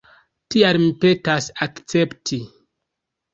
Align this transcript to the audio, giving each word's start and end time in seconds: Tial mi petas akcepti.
Tial 0.53 0.79
mi 0.83 0.87
petas 1.03 1.51
akcepti. 1.67 2.41